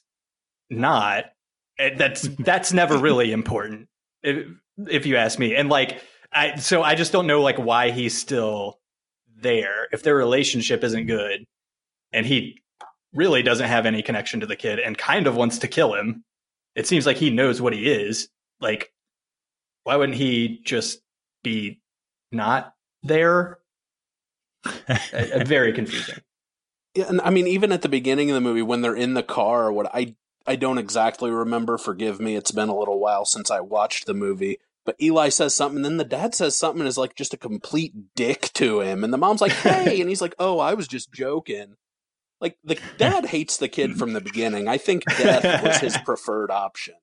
not. 0.70 1.24
It, 1.76 1.98
that's 1.98 2.22
that's 2.38 2.72
never 2.72 2.96
really 2.98 3.32
important, 3.32 3.88
if, 4.22 4.46
if 4.88 5.04
you 5.04 5.16
ask 5.16 5.38
me. 5.38 5.56
And 5.56 5.68
like 5.68 6.00
I, 6.32 6.56
so 6.56 6.82
I 6.82 6.94
just 6.94 7.10
don't 7.10 7.26
know 7.26 7.42
like 7.42 7.58
why 7.58 7.90
he's 7.90 8.16
still 8.16 8.78
there 9.40 9.88
if 9.90 10.04
their 10.04 10.14
relationship 10.14 10.84
isn't 10.84 11.06
good, 11.06 11.46
and 12.12 12.24
he 12.26 12.60
really 13.12 13.42
doesn't 13.42 13.66
have 13.66 13.86
any 13.86 14.02
connection 14.02 14.40
to 14.40 14.46
the 14.46 14.54
kid 14.54 14.78
and 14.78 14.96
kind 14.96 15.26
of 15.26 15.34
wants 15.34 15.58
to 15.60 15.66
kill 15.68 15.94
him 15.94 16.22
it 16.78 16.86
seems 16.86 17.06
like 17.06 17.16
he 17.16 17.30
knows 17.30 17.60
what 17.60 17.72
he 17.72 17.90
is. 17.90 18.28
Like, 18.60 18.92
why 19.82 19.96
wouldn't 19.96 20.16
he 20.16 20.60
just 20.64 21.02
be 21.42 21.80
not 22.30 22.72
there? 23.02 23.58
very 25.44 25.72
confusing. 25.72 26.20
Yeah, 26.94 27.06
and 27.08 27.20
I 27.20 27.30
mean, 27.30 27.48
even 27.48 27.72
at 27.72 27.82
the 27.82 27.88
beginning 27.88 28.30
of 28.30 28.34
the 28.34 28.40
movie, 28.40 28.62
when 28.62 28.80
they're 28.80 28.94
in 28.94 29.14
the 29.14 29.24
car, 29.24 29.72
what 29.72 29.90
I 29.92 30.14
I 30.46 30.54
don't 30.54 30.78
exactly 30.78 31.32
remember. 31.32 31.78
Forgive 31.78 32.20
me, 32.20 32.36
it's 32.36 32.52
been 32.52 32.68
a 32.68 32.78
little 32.78 33.00
while 33.00 33.24
since 33.24 33.50
I 33.50 33.58
watched 33.58 34.06
the 34.06 34.14
movie. 34.14 34.58
But 34.86 34.96
Eli 35.02 35.30
says 35.30 35.56
something, 35.56 35.78
and 35.78 35.84
then 35.84 35.96
the 35.96 36.04
dad 36.04 36.32
says 36.32 36.56
something, 36.56 36.80
and 36.80 36.88
is 36.88 36.96
like 36.96 37.16
just 37.16 37.34
a 37.34 37.38
complete 37.38 38.14
dick 38.14 38.52
to 38.54 38.82
him, 38.82 39.02
and 39.02 39.12
the 39.12 39.18
mom's 39.18 39.40
like, 39.40 39.52
"Hey," 39.64 40.00
and 40.00 40.08
he's 40.08 40.22
like, 40.22 40.36
"Oh, 40.38 40.60
I 40.60 40.74
was 40.74 40.86
just 40.86 41.12
joking." 41.12 41.74
Like 42.40 42.56
the 42.64 42.78
dad 42.98 43.26
hates 43.26 43.56
the 43.56 43.68
kid 43.68 43.96
from 43.96 44.12
the 44.12 44.20
beginning. 44.20 44.68
I 44.68 44.78
think 44.78 45.04
death 45.04 45.62
was 45.62 45.78
his 45.78 45.96
preferred 46.04 46.50
option. 46.50 46.94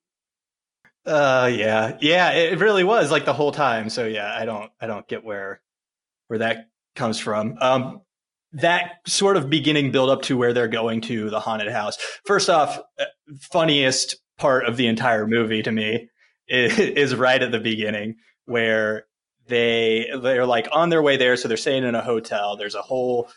Uh, 1.06 1.52
yeah, 1.54 1.98
yeah, 2.02 2.32
it 2.32 2.60
really 2.60 2.84
was 2.84 3.12
like 3.12 3.26
the 3.26 3.34
whole 3.34 3.52
time. 3.52 3.90
So 3.90 4.06
yeah, 4.06 4.34
I 4.36 4.46
don't, 4.46 4.72
I 4.82 4.88
don't 4.88 5.08
get 5.08 5.24
where, 5.24 5.62
where 6.28 6.40
that 6.40 6.70
comes 6.96 7.20
from. 7.20 7.58
Um, 7.62 8.02
that 8.54 9.02
sort 9.06 9.38
of 9.38 9.50
beginning 9.50 9.92
build 9.92 10.10
up 10.10 10.24
to 10.24 10.38
where 10.38 10.54
they're 10.54 10.68
going 10.68 11.02
to 11.02 11.30
the 11.30 11.40
haunted 11.40 11.72
house. 11.72 11.98
First 12.26 12.50
off, 12.50 12.80
uh, 13.00 13.06
funniest 13.52 14.18
part 14.38 14.66
of 14.66 14.78
the 14.78 14.88
entire 14.88 15.28
movie 15.28 15.62
to 15.62 15.72
me 15.72 16.10
is, 16.48 16.80
is 16.80 17.16
right 17.16 17.42
at 17.42 17.52
the 17.52 17.60
beginning 17.60 18.16
where 18.46 19.06
they 19.48 20.10
they're 20.22 20.46
like 20.46 20.68
on 20.72 20.90
their 20.90 21.02
way 21.02 21.18
there, 21.18 21.36
so 21.36 21.48
they're 21.48 21.58
staying 21.58 21.84
in 21.84 21.94
a 21.94 22.02
hotel. 22.02 22.58
There's 22.58 22.76
a 22.76 22.82
whole 22.82 23.30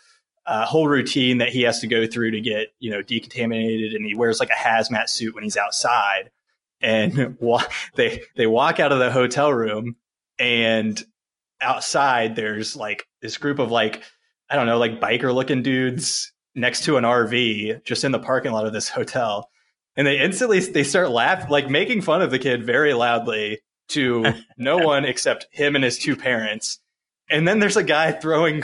uh, 0.45 0.65
whole 0.65 0.87
routine 0.87 1.39
that 1.39 1.49
he 1.49 1.61
has 1.63 1.79
to 1.79 1.87
go 1.87 2.07
through 2.07 2.31
to 2.31 2.41
get 2.41 2.69
you 2.79 2.91
know 2.91 3.01
decontaminated, 3.01 3.95
and 3.95 4.05
he 4.05 4.15
wears 4.15 4.39
like 4.39 4.49
a 4.49 4.53
hazmat 4.53 5.09
suit 5.09 5.35
when 5.35 5.43
he's 5.43 5.57
outside. 5.57 6.31
And 6.81 7.37
wa- 7.39 7.63
they 7.95 8.21
they 8.35 8.47
walk 8.47 8.79
out 8.79 8.91
of 8.91 8.99
the 8.99 9.11
hotel 9.11 9.53
room, 9.53 9.95
and 10.39 11.01
outside 11.61 12.35
there's 12.35 12.75
like 12.75 13.05
this 13.21 13.37
group 13.37 13.59
of 13.59 13.71
like 13.71 14.03
I 14.49 14.55
don't 14.55 14.65
know 14.65 14.77
like 14.77 14.99
biker 14.99 15.33
looking 15.33 15.61
dudes 15.61 16.31
next 16.55 16.83
to 16.85 16.97
an 16.97 17.03
RV 17.03 17.83
just 17.83 18.03
in 18.03 18.11
the 18.11 18.19
parking 18.19 18.51
lot 18.51 18.65
of 18.65 18.73
this 18.73 18.89
hotel, 18.89 19.49
and 19.95 20.07
they 20.07 20.19
instantly 20.19 20.59
they 20.59 20.83
start 20.83 21.11
laughing 21.11 21.49
like 21.49 21.69
making 21.69 22.01
fun 22.01 22.21
of 22.21 22.31
the 22.31 22.39
kid 22.39 22.65
very 22.65 22.93
loudly 22.93 23.59
to 23.89 24.25
no 24.57 24.77
one 24.77 25.05
except 25.05 25.47
him 25.51 25.75
and 25.75 25.83
his 25.83 25.97
two 25.97 26.15
parents. 26.15 26.79
And 27.29 27.47
then 27.47 27.59
there's 27.59 27.77
a 27.77 27.83
guy 27.83 28.11
throwing 28.11 28.63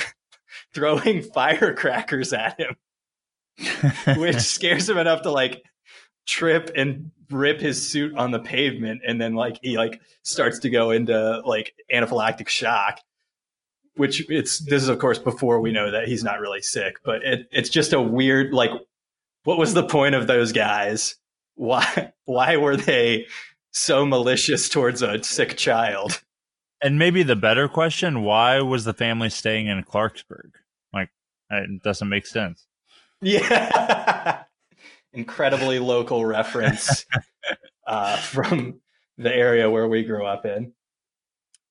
throwing 0.74 1.22
firecrackers 1.22 2.34
at 2.34 2.60
him, 2.60 2.76
which 4.18 4.38
scares 4.38 4.90
him 4.90 4.98
enough 4.98 5.22
to 5.24 5.32
like 5.32 5.64
trip 6.26 6.72
and 6.76 7.12
rip 7.32 7.60
his 7.60 7.90
suit 7.90 8.16
on 8.16 8.32
the 8.32 8.40
pavement, 8.40 9.02
and 9.06 9.20
then 9.20 9.34
like 9.34 9.60
he 9.62 9.78
like 9.78 10.02
starts 10.24 10.60
to 10.60 10.70
go 10.70 10.92
into 10.92 11.42
like 11.46 11.74
anaphylactic 11.94 12.48
shock. 12.48 13.00
Which 13.96 14.30
it's 14.30 14.60
this 14.60 14.84
is 14.84 14.90
of 14.90 15.00
course 15.00 15.20
before 15.20 15.62
we 15.62 15.72
know 15.72 15.92
that 15.92 16.08
he's 16.08 16.24
not 16.24 16.42
really 16.42 16.62
sick, 16.62 16.98
but 17.06 17.24
it, 17.24 17.48
it's 17.52 17.70
just 17.70 17.94
a 17.94 18.02
weird 18.02 18.54
like 18.54 18.72
what 19.46 19.58
was 19.58 19.74
the 19.74 19.88
point 19.88 20.16
of 20.16 20.28
those 20.28 20.52
guys? 20.52 21.16
Why 21.56 22.12
why 22.26 22.58
were 22.58 22.76
they 22.76 23.28
so 23.72 24.06
malicious 24.06 24.68
towards 24.68 25.02
a 25.02 25.24
sick 25.24 25.56
child? 25.56 26.22
And 26.86 27.00
maybe 27.00 27.24
the 27.24 27.36
better 27.36 27.68
question: 27.68 28.22
Why 28.22 28.62
was 28.62 28.86
the 28.86 28.94
family 28.94 29.32
staying 29.32 29.65
in 29.65 29.84
Clarksburg? 29.84 30.51
Like, 30.94 31.10
it 31.50 31.82
doesn't 31.82 32.08
make 32.08 32.27
sense. 32.27 32.68
Yeah, 33.22 34.44
incredibly 35.13 35.80
local 35.80 36.24
reference 36.24 37.04
uh, 37.88 38.18
from 38.18 38.82
the 39.18 39.34
area 39.36 39.68
where 39.68 39.88
we 39.88 40.04
grew 40.04 40.27
up 40.27 40.46
in. 40.46 40.74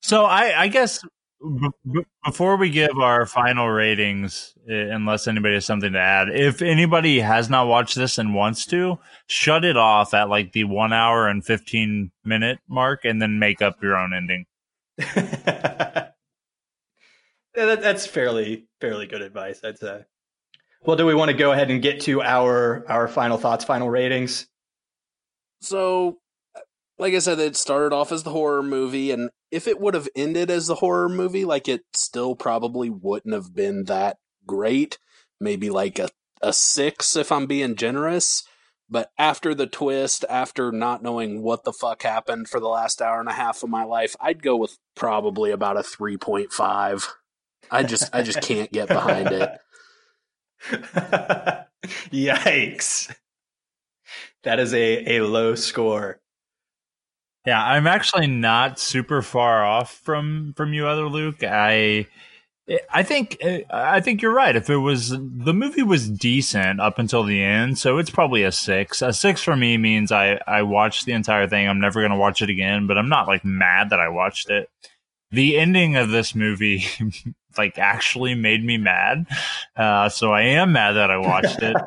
So 0.01 0.25
I, 0.25 0.63
I 0.63 0.67
guess 0.67 1.01
b- 1.39 2.01
before 2.25 2.57
we 2.57 2.69
give 2.69 2.99
our 2.99 3.25
final 3.25 3.69
ratings, 3.69 4.53
unless 4.67 5.29
anybody 5.29 5.53
has 5.53 5.63
something 5.63 5.93
to 5.93 5.99
add, 5.99 6.27
if 6.29 6.61
anybody 6.61 7.21
has 7.21 7.49
not 7.49 7.67
watched 7.67 7.95
this 7.95 8.17
and 8.17 8.35
wants 8.35 8.65
to, 8.65 8.99
shut 9.27 9.63
it 9.63 9.77
off 9.77 10.13
at 10.13 10.27
like 10.27 10.51
the 10.51 10.65
one 10.65 10.91
hour 10.91 11.29
and 11.29 11.45
fifteen 11.45 12.11
minute 12.25 12.59
mark, 12.67 13.05
and 13.05 13.21
then 13.21 13.39
make 13.39 13.61
up 13.61 13.81
your 13.81 13.95
own 13.95 14.13
ending. 14.13 14.45
yeah, 15.15 16.11
that, 17.53 17.81
that's 17.81 18.05
fairly 18.05 18.67
fairly 18.79 19.07
good 19.07 19.21
advice, 19.21 19.61
I'd 19.63 19.77
say. 19.77 20.05
Well, 20.83 20.95
do 20.95 21.05
we 21.05 21.15
want 21.15 21.31
to 21.31 21.37
go 21.37 21.51
ahead 21.51 21.71
and 21.71 21.81
get 21.81 22.01
to 22.01 22.21
our 22.21 22.85
our 22.87 23.07
final 23.07 23.37
thoughts, 23.37 23.65
final 23.65 23.89
ratings? 23.89 24.47
So, 25.61 26.19
like 26.97 27.13
I 27.13 27.19
said, 27.19 27.39
it 27.39 27.55
started 27.55 27.93
off 27.93 28.11
as 28.11 28.23
the 28.23 28.29
horror 28.31 28.63
movie, 28.63 29.11
and 29.11 29.29
if 29.51 29.67
it 29.67 29.79
would 29.79 29.95
have 29.95 30.07
ended 30.15 30.51
as 30.51 30.67
the 30.67 30.75
horror 30.75 31.09
movie, 31.09 31.43
like 31.45 31.67
it 31.67 31.81
still 31.93 32.35
probably 32.35 32.89
wouldn't 32.89 33.33
have 33.33 33.53
been 33.53 33.85
that 33.85 34.17
great. 34.45 34.99
Maybe 35.39 35.69
like 35.69 35.99
a, 35.99 36.09
a 36.41 36.53
six 36.53 37.15
if 37.15 37.31
I'm 37.31 37.47
being 37.47 37.75
generous. 37.75 38.43
But 38.89 39.09
after 39.17 39.55
the 39.55 39.65
twist, 39.65 40.25
after 40.29 40.71
not 40.71 41.01
knowing 41.01 41.41
what 41.41 41.63
the 41.63 41.73
fuck 41.73 42.03
happened 42.03 42.47
for 42.47 42.59
the 42.59 42.67
last 42.67 43.01
hour 43.01 43.19
and 43.19 43.29
a 43.29 43.33
half 43.33 43.63
of 43.63 43.69
my 43.69 43.83
life, 43.83 44.15
I'd 44.19 44.43
go 44.43 44.55
with 44.55 44.77
probably 44.95 45.51
about 45.51 45.77
a 45.77 45.81
3.5. 45.81 47.07
I 47.71 47.83
just 47.83 48.13
I 48.13 48.21
just 48.21 48.41
can't 48.41 48.71
get 48.71 48.87
behind 48.87 49.31
it. 49.31 49.59
Yikes. 52.11 53.15
That 54.43 54.59
is 54.59 54.73
a, 54.73 55.17
a 55.17 55.23
low 55.23 55.55
score. 55.55 56.19
Yeah, 57.45 57.63
I'm 57.63 57.87
actually 57.87 58.27
not 58.27 58.79
super 58.79 59.21
far 59.21 59.63
off 59.63 59.91
from 59.91 60.53
from 60.55 60.73
you, 60.73 60.87
other 60.87 61.07
Luke. 61.07 61.43
I 61.43 62.07
I 62.91 63.03
think 63.03 63.37
I 63.69 64.01
think 64.01 64.21
you're 64.21 64.33
right. 64.33 64.55
If 64.55 64.71
it 64.71 64.77
was 64.77 65.09
the 65.09 65.53
movie 65.53 65.83
was 65.83 66.09
decent 66.09 66.81
up 66.81 66.97
until 66.97 67.23
the 67.23 67.43
end, 67.43 67.77
so 67.77 67.99
it's 67.99 68.09
probably 68.09 68.41
a 68.41 68.51
six. 68.51 69.03
A 69.03 69.13
six 69.13 69.43
for 69.43 69.55
me 69.55 69.77
means 69.77 70.11
I 70.11 70.39
I 70.47 70.63
watched 70.63 71.05
the 71.05 71.11
entire 71.11 71.47
thing. 71.47 71.67
I'm 71.67 71.79
never 71.79 72.01
gonna 72.01 72.17
watch 72.17 72.41
it 72.41 72.49
again, 72.49 72.87
but 72.87 72.97
I'm 72.97 73.09
not 73.09 73.27
like 73.27 73.45
mad 73.45 73.91
that 73.91 73.99
I 73.99 74.09
watched 74.09 74.49
it. 74.49 74.69
The 75.29 75.57
ending 75.59 75.95
of 75.95 76.09
this 76.09 76.33
movie 76.33 76.85
like 77.57 77.77
actually 77.77 78.33
made 78.33 78.65
me 78.65 78.77
mad, 78.77 79.27
uh, 79.75 80.09
so 80.09 80.33
I 80.33 80.41
am 80.41 80.71
mad 80.71 80.93
that 80.93 81.11
I 81.11 81.17
watched 81.17 81.61
it. 81.61 81.75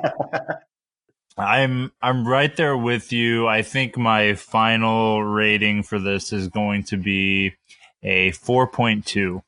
I'm 1.36 1.90
I'm 2.00 2.26
right 2.26 2.54
there 2.56 2.76
with 2.76 3.12
you. 3.12 3.48
I 3.48 3.62
think 3.62 3.96
my 3.96 4.34
final 4.34 5.24
rating 5.24 5.82
for 5.82 5.98
this 5.98 6.32
is 6.32 6.46
going 6.46 6.84
to 6.84 6.96
be 6.96 7.54
a 8.02 8.30
4.2. 8.30 9.42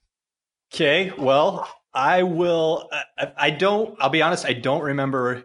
Okay, 0.73 1.13
well, 1.19 1.69
I 1.93 2.23
will 2.23 2.89
I, 3.19 3.33
I 3.37 3.51
don't 3.51 3.97
I'll 4.01 4.11
be 4.11 4.23
honest, 4.23 4.47
I 4.47 4.53
don't 4.53 4.83
remember 4.83 5.45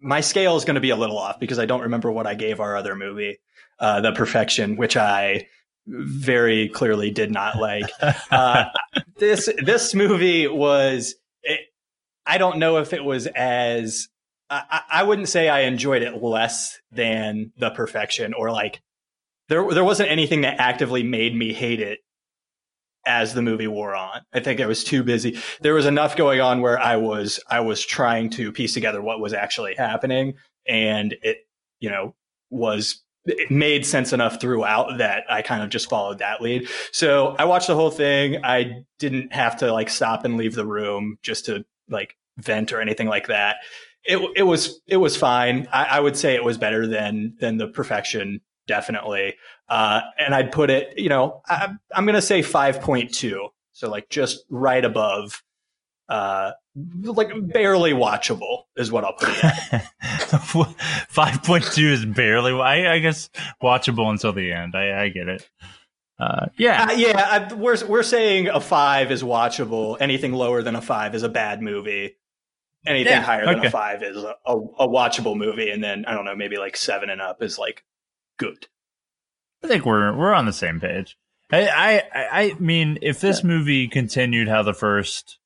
my 0.00 0.20
scale 0.20 0.56
is 0.56 0.64
going 0.64 0.74
to 0.74 0.80
be 0.80 0.90
a 0.90 0.96
little 0.96 1.18
off 1.18 1.40
because 1.40 1.58
I 1.58 1.66
don't 1.66 1.82
remember 1.82 2.12
what 2.12 2.26
I 2.26 2.34
gave 2.34 2.60
our 2.60 2.76
other 2.76 2.94
movie, 2.94 3.38
uh, 3.78 4.00
The 4.02 4.12
Perfection, 4.12 4.76
which 4.76 4.96
I 4.96 5.48
very 5.86 6.68
clearly 6.68 7.10
did 7.10 7.30
not 7.30 7.56
like. 7.58 7.90
Uh, 8.30 8.66
this 9.16 9.48
this 9.62 9.94
movie 9.94 10.46
was 10.46 11.14
it, 11.42 11.60
I 12.26 12.38
don't 12.38 12.58
know 12.58 12.76
if 12.78 12.92
it 12.92 13.04
was 13.04 13.26
as 13.26 14.08
I, 14.50 14.82
I 14.90 15.02
wouldn't 15.02 15.28
say 15.28 15.48
I 15.48 15.60
enjoyed 15.60 16.02
it 16.02 16.22
less 16.22 16.78
than 16.92 17.52
The 17.56 17.70
Perfection 17.70 18.34
or 18.34 18.50
like 18.50 18.82
there 19.48 19.72
there 19.72 19.84
wasn't 19.84 20.10
anything 20.10 20.42
that 20.42 20.60
actively 20.60 21.02
made 21.02 21.34
me 21.34 21.52
hate 21.52 21.80
it 21.80 22.00
as 23.06 23.34
the 23.34 23.42
movie 23.42 23.66
wore 23.66 23.94
on. 23.94 24.22
I 24.32 24.40
think 24.40 24.60
I 24.60 24.66
was 24.66 24.84
too 24.84 25.02
busy. 25.02 25.38
There 25.60 25.74
was 25.74 25.86
enough 25.86 26.16
going 26.16 26.40
on 26.40 26.60
where 26.60 26.78
I 26.78 26.96
was 26.96 27.40
I 27.48 27.60
was 27.60 27.84
trying 27.84 28.30
to 28.30 28.52
piece 28.52 28.74
together 28.74 29.00
what 29.00 29.20
was 29.20 29.32
actually 29.32 29.74
happening 29.74 30.34
and 30.66 31.14
it 31.22 31.38
you 31.80 31.90
know 31.90 32.14
was 32.50 33.02
it 33.24 33.50
made 33.50 33.84
sense 33.84 34.12
enough 34.12 34.40
throughout 34.40 34.98
that 34.98 35.24
I 35.28 35.42
kind 35.42 35.62
of 35.62 35.70
just 35.70 35.88
followed 35.88 36.18
that 36.18 36.40
lead. 36.40 36.68
So 36.92 37.34
I 37.38 37.44
watched 37.44 37.66
the 37.66 37.74
whole 37.74 37.90
thing. 37.90 38.44
I 38.44 38.84
didn't 38.98 39.32
have 39.32 39.56
to 39.58 39.72
like 39.72 39.90
stop 39.90 40.24
and 40.24 40.36
leave 40.36 40.54
the 40.54 40.66
room 40.66 41.18
just 41.22 41.46
to 41.46 41.64
like 41.88 42.16
vent 42.38 42.72
or 42.72 42.80
anything 42.80 43.08
like 43.08 43.28
that 43.28 43.56
it 44.06 44.18
it 44.36 44.42
was 44.44 44.80
it 44.86 44.96
was 44.96 45.16
fine. 45.16 45.66
I, 45.72 45.84
I, 45.84 46.00
would 46.00 46.16
say 46.16 46.34
it 46.34 46.44
was 46.44 46.58
better 46.58 46.86
than 46.86 47.34
than 47.40 47.56
the 47.56 47.66
perfection, 47.66 48.40
definitely. 48.66 49.34
Uh, 49.68 50.02
and 50.18 50.34
I'd 50.34 50.52
put 50.52 50.70
it, 50.70 50.94
you 50.98 51.08
know, 51.08 51.42
I, 51.46 51.74
am 51.94 52.06
gonna 52.06 52.22
say 52.22 52.42
five 52.42 52.80
point 52.80 53.12
two, 53.12 53.48
so 53.72 53.90
like 53.90 54.08
just 54.08 54.44
right 54.50 54.84
above, 54.84 55.42
uh, 56.08 56.52
like 57.02 57.30
barely 57.52 57.92
watchable 57.92 58.64
is 58.76 58.92
what 58.92 59.04
I'll 59.04 59.14
put 59.14 59.28
it. 59.30 59.82
five 61.08 61.42
point 61.42 61.64
two 61.64 61.88
is 61.88 62.04
barely. 62.04 62.52
I, 62.52 62.94
I, 62.94 62.98
guess 63.00 63.28
watchable 63.62 64.10
until 64.10 64.32
the 64.32 64.52
end. 64.52 64.74
I, 64.76 65.04
I 65.04 65.08
get 65.08 65.28
it. 65.28 65.48
Uh, 66.18 66.46
yeah, 66.56 66.84
uh, 66.90 66.92
yeah. 66.92 67.48
I, 67.50 67.54
we're 67.54 67.84
we're 67.86 68.02
saying 68.02 68.48
a 68.48 68.60
five 68.60 69.10
is 69.10 69.22
watchable. 69.22 69.96
Anything 70.00 70.32
lower 70.32 70.62
than 70.62 70.76
a 70.76 70.80
five 70.80 71.14
is 71.14 71.22
a 71.22 71.28
bad 71.28 71.60
movie 71.60 72.16
anything 72.86 73.12
yeah, 73.12 73.20
higher 73.20 73.46
than 73.46 73.64
a 73.64 73.70
five 73.70 74.02
is 74.02 74.16
a, 74.16 74.34
a, 74.46 74.56
a, 74.56 74.88
watchable 74.88 75.36
movie, 75.36 75.70
and 75.70 75.82
then 75.82 76.04
I 76.06 76.14
don't 76.14 76.24
know, 76.24 76.36
maybe 76.36 76.56
like 76.56 76.76
seven 76.76 77.10
and 77.10 77.20
up 77.20 77.42
is 77.42 77.58
like 77.58 77.84
good. 78.36 78.66
I 79.64 79.68
think 79.68 79.84
we're 79.84 80.16
we're 80.16 80.34
on 80.34 80.46
the 80.46 80.52
same 80.52 80.80
page. 80.80 81.16
I 81.52 82.02
I, 82.14 82.28
I 82.32 82.54
mean, 82.58 82.98
if 83.02 83.20
this 83.20 83.40
yeah. 83.40 83.48
movie 83.48 83.88
continued 83.88 84.48
how 84.48 84.62
the 84.62 84.74
first 84.74 85.38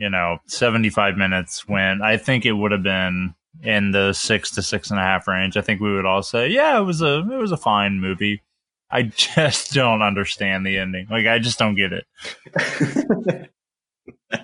you 0.00 0.08
know, 0.08 0.38
75 0.46 1.16
minutes 1.16 1.68
went, 1.68 2.02
I 2.02 2.16
think 2.16 2.46
it 2.46 2.52
would 2.52 2.72
have 2.72 2.82
been 2.82 3.34
in 3.62 3.90
the 3.92 4.14
six 4.14 4.50
to 4.52 4.62
six 4.62 4.90
and 4.90 4.98
a 4.98 5.02
half 5.02 5.28
range. 5.28 5.56
I 5.58 5.60
think 5.60 5.80
we 5.80 5.94
would 5.94 6.06
all 6.06 6.22
say, 6.22 6.48
yeah, 6.48 6.80
it 6.80 6.84
was 6.84 7.02
a, 7.02 7.18
it 7.18 7.36
was 7.36 7.52
a 7.52 7.58
fine 7.58 8.00
movie. 8.00 8.42
I 8.90 9.02
just 9.16 9.74
don't 9.74 10.02
understand 10.02 10.66
the 10.66 10.78
ending. 10.78 11.06
Like, 11.10 11.26
I 11.26 11.38
just 11.38 11.58
don't 11.58 11.76
get 11.76 11.92
it. 11.92 13.50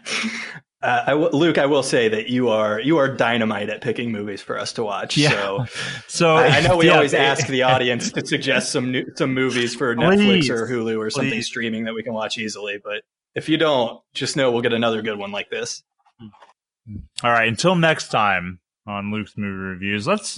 Uh, 0.82 1.02
I 1.06 1.10
w- 1.12 1.30
Luke, 1.30 1.56
I 1.56 1.66
will 1.66 1.82
say 1.82 2.08
that 2.08 2.28
you 2.28 2.48
are 2.50 2.78
you 2.80 2.98
are 2.98 3.08
dynamite 3.08 3.70
at 3.70 3.80
picking 3.80 4.12
movies 4.12 4.42
for 4.42 4.58
us 4.58 4.72
to 4.74 4.84
watch. 4.84 5.16
Yeah. 5.16 5.30
So 5.30 5.66
So 6.06 6.36
I, 6.36 6.46
I 6.48 6.60
know 6.60 6.76
we 6.76 6.86
yeah, 6.86 6.94
always 6.94 7.14
ask 7.14 7.46
the 7.46 7.62
audience 7.62 8.12
to 8.12 8.24
suggest 8.26 8.72
some 8.72 8.92
new, 8.92 9.06
some 9.16 9.32
movies 9.32 9.74
for 9.74 9.96
Netflix 9.96 10.16
Please. 10.16 10.50
or 10.50 10.66
Hulu 10.68 10.98
or 10.98 11.08
something 11.10 11.30
Please. 11.32 11.46
streaming 11.46 11.84
that 11.84 11.94
we 11.94 12.02
can 12.02 12.12
watch 12.12 12.36
easily. 12.36 12.78
But 12.82 13.02
if 13.34 13.48
you 13.48 13.56
don't, 13.56 14.00
just 14.12 14.36
know 14.36 14.52
we'll 14.52 14.62
get 14.62 14.74
another 14.74 15.00
good 15.02 15.18
one 15.18 15.32
like 15.32 15.48
this. 15.50 15.82
All 17.24 17.30
right. 17.32 17.48
Until 17.48 17.74
next 17.74 18.08
time 18.08 18.60
on 18.86 19.10
Luke's 19.10 19.34
movie 19.36 19.56
reviews, 19.56 20.06
let's 20.06 20.28